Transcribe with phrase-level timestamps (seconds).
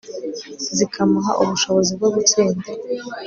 [0.77, 2.67] zikamuha ubushobozi bwo gutsinda